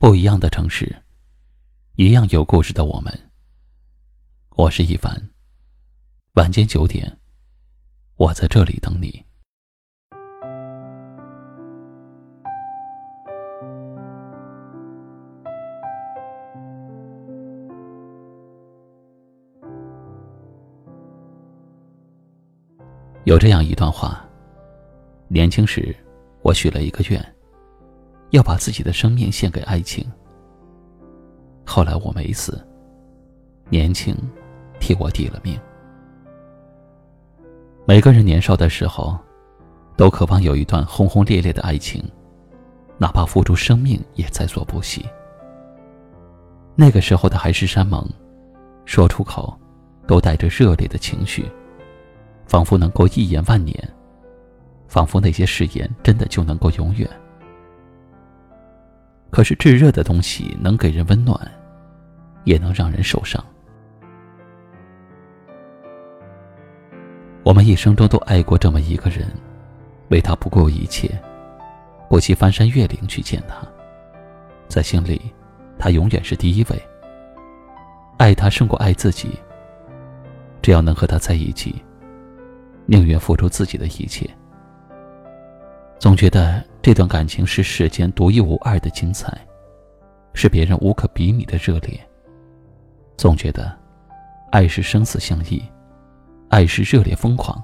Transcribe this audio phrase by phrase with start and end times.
[0.00, 1.02] 不一样的城市，
[1.96, 3.12] 一样有故事的我们。
[4.50, 5.12] 我是一凡。
[6.34, 7.18] 晚间九点，
[8.14, 9.24] 我在这里等你。
[23.24, 24.24] 有这样一段话：
[25.26, 25.92] 年轻时，
[26.42, 27.37] 我许了一个愿。
[28.30, 30.06] 要把自己的生命献给爱情。
[31.64, 32.64] 后来我没死，
[33.68, 34.16] 年轻
[34.80, 35.58] 替我抵了命。
[37.86, 39.18] 每个人年少的时候，
[39.96, 42.02] 都渴望有一段轰轰烈烈的爱情，
[42.98, 45.06] 哪怕付出生命也在所不惜。
[46.74, 48.06] 那个时候的海誓山盟，
[48.84, 49.58] 说出口
[50.06, 51.50] 都带着热烈的情绪，
[52.46, 53.76] 仿佛能够一言万年，
[54.86, 57.08] 仿佛那些誓言真的就能够永远。
[59.30, 61.38] 可是炙热的东西能给人温暖，
[62.44, 63.42] 也能让人受伤。
[67.44, 69.26] 我们一生中都爱过这么一个人，
[70.08, 71.10] 为他不顾一切，
[72.08, 73.56] 不惜翻山越岭去见他，
[74.68, 75.20] 在心里，
[75.78, 76.82] 他永远是第一位。
[78.18, 79.30] 爱他胜过爱自己。
[80.60, 81.82] 只要能和他在一起，
[82.84, 84.28] 宁愿付出自己的一切。
[85.98, 89.36] 总觉得这段感情是世间独一无二的精彩，
[90.32, 91.98] 是别人无可比拟的热烈。
[93.16, 93.76] 总觉得，
[94.52, 95.62] 爱是生死相依，
[96.48, 97.62] 爱是热烈疯狂，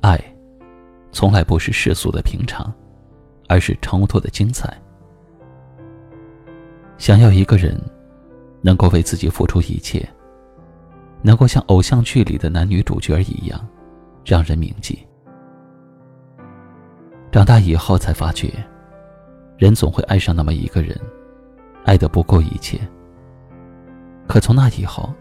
[0.00, 0.18] 爱，
[1.12, 2.72] 从来不是世俗的平常，
[3.46, 4.74] 而是超脱的精彩。
[6.96, 7.78] 想要一个人，
[8.62, 10.08] 能够为自己付出一切，
[11.20, 13.68] 能够像偶像剧里的男女主角一样，
[14.24, 15.06] 让人铭记。
[17.34, 18.48] 长大以后才发觉，
[19.58, 20.96] 人总会爱上那么一个人，
[21.84, 22.78] 爱得不顾一切。
[24.28, 25.12] 可从那以后，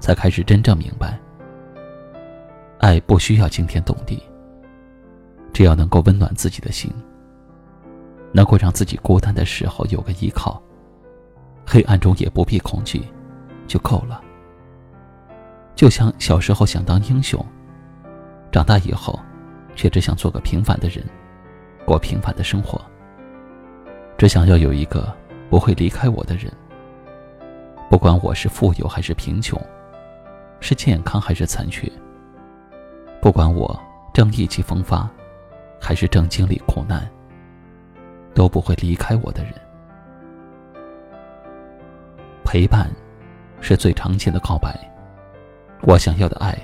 [0.00, 1.16] 才开始真正明白，
[2.80, 4.20] 爱不需要惊天动地，
[5.52, 6.92] 只要能够温暖自己的心，
[8.32, 10.60] 能够让自己孤单的时候有个依靠，
[11.64, 13.00] 黑暗中也不必恐惧，
[13.68, 14.20] 就够了。
[15.76, 17.40] 就像小时候想当英雄，
[18.50, 19.16] 长大以后，
[19.76, 21.04] 却只想做个平凡的人。
[21.84, 22.80] 过平凡的生活，
[24.16, 25.12] 只想要有一个
[25.50, 26.52] 不会离开我的人。
[27.90, 29.60] 不管我是富有还是贫穷，
[30.60, 31.90] 是健康还是残缺，
[33.20, 33.78] 不管我
[34.14, 35.08] 正意气风发，
[35.80, 37.06] 还是正经历苦难，
[38.34, 39.52] 都不会离开我的人。
[42.44, 42.90] 陪伴，
[43.60, 44.78] 是最常见的告白。
[45.82, 46.56] 我想要的爱，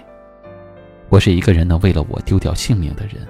[1.08, 3.26] 不是一个人能为了我丢掉性命的人。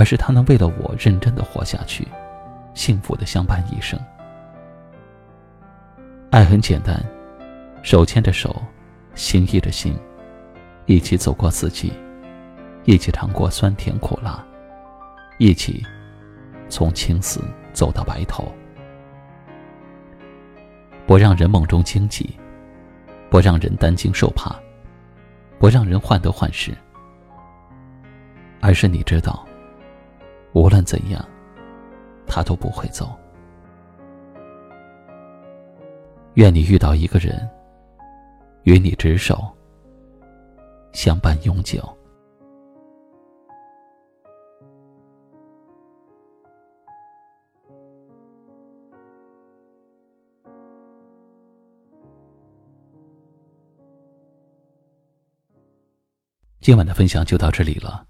[0.00, 2.08] 而是他能为了我认真的活下去，
[2.72, 4.00] 幸福的相伴一生。
[6.30, 7.04] 爱很简单，
[7.82, 8.62] 手牵着手，
[9.14, 9.94] 心依着心，
[10.86, 11.92] 一起走过四季，
[12.84, 14.42] 一起尝过酸甜苦辣，
[15.36, 15.84] 一起
[16.70, 17.44] 从青丝
[17.74, 18.50] 走到白头。
[21.06, 22.34] 不让人梦中惊悸，
[23.28, 24.58] 不让人担惊受怕，
[25.58, 26.74] 不让人患得患失，
[28.62, 29.46] 而是你知道。
[30.52, 31.24] 无论怎样，
[32.26, 33.16] 他都不会走。
[36.34, 37.48] 愿你遇到一个人，
[38.64, 39.48] 与你执手，
[40.92, 41.82] 相伴永久。
[56.60, 58.09] 今晚的分享就到这里了。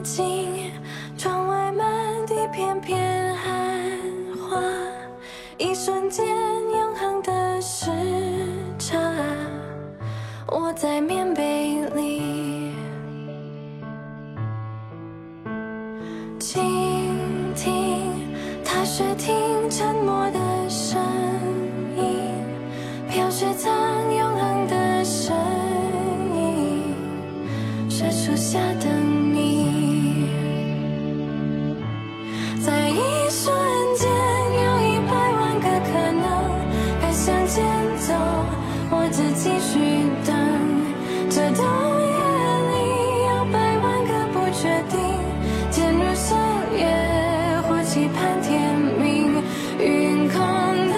[0.00, 0.72] 镜，
[1.16, 1.86] 窗外满
[2.26, 3.52] 地片片寒
[4.48, 4.60] 花，
[5.58, 7.90] 一瞬间永恒的时
[8.78, 8.98] 差。
[10.46, 12.72] 我在棉被里
[16.38, 16.62] 倾
[17.54, 18.10] 听，
[18.64, 20.98] 踏雪听沉默的声
[21.96, 22.04] 音，
[23.08, 23.70] 飘雪藏
[24.14, 25.34] 永恒的身
[26.34, 26.94] 影，
[27.88, 28.99] 雪树下的。
[44.60, 45.00] 决定，
[45.70, 46.36] 渐入深
[46.78, 46.84] 夜
[47.66, 49.42] 或期盼天明，
[49.78, 50.94] 云空的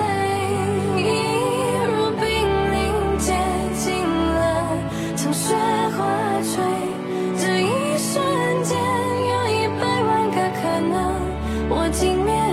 [0.00, 0.02] 泪，
[0.96, 1.00] 一
[1.86, 2.26] 如冰
[2.72, 3.32] 凌结
[3.76, 4.66] 晶了，
[5.14, 5.54] 从雪
[5.96, 6.04] 花
[6.42, 6.54] 坠，
[7.38, 8.20] 这一瞬
[8.64, 8.76] 间
[9.30, 10.92] 有一百万个可能，
[11.70, 12.43] 我竟默。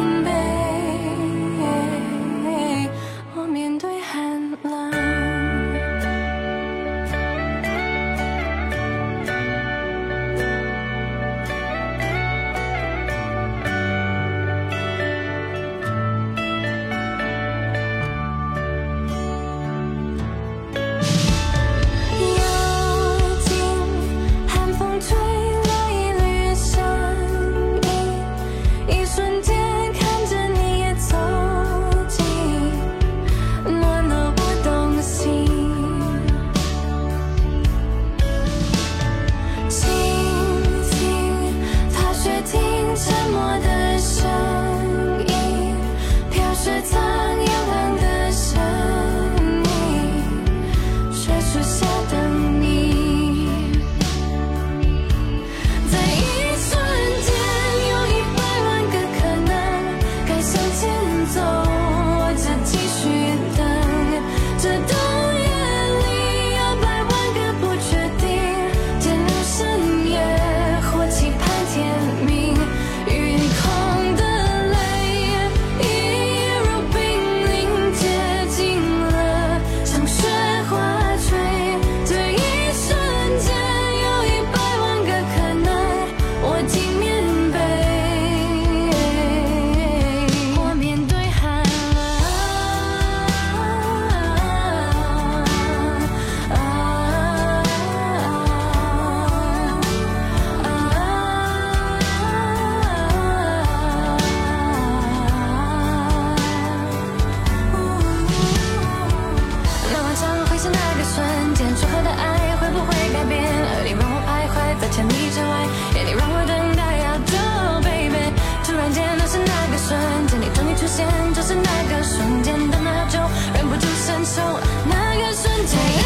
[124.34, 124.42] 从
[124.88, 126.01] 那个瞬间。